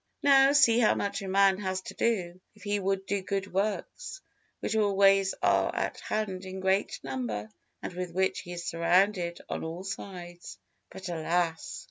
[0.23, 4.19] Now see how much a man has to do, if he would do good works,
[4.59, 7.51] which always are at hand in great number,
[7.83, 10.57] and with which he is surrounded on all sides;
[10.89, 11.79] but, alas!